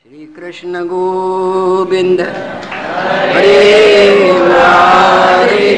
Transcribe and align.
श्री 0.00 0.24
कृष्ण 0.26 0.80
गोविंद। 0.84 2.20
हरे 3.34 3.58
मुरारी 4.20 5.68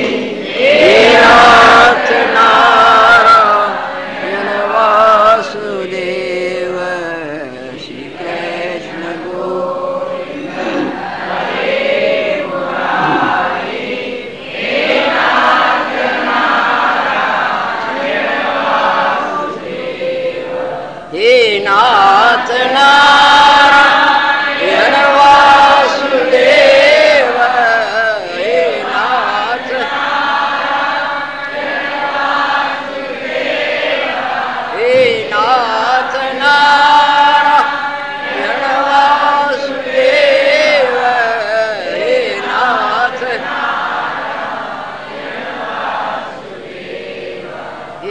नाथ 21.64 22.50
नारायण 22.72 23.41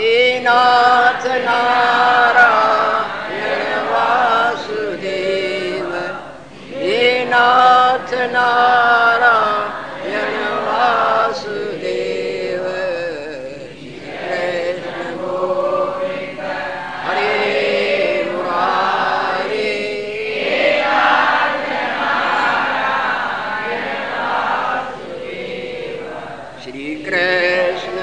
काशीनाथ 0.02 1.26
नारायण 1.46 3.74
वासुदेव। 3.90 5.90
हे 6.76 7.02
नाथ 7.26 8.14
नारायण 8.34 10.34
वासुदेव। 10.68 12.66
हरे 17.06 17.30
मुरारे। 18.32 19.70
श्री 26.64 26.88
कृष्ण 27.06 27.98